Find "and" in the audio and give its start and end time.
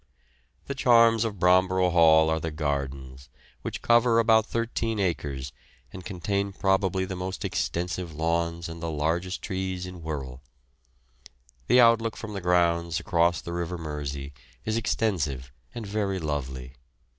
5.93-6.03, 8.67-8.81, 15.75-15.85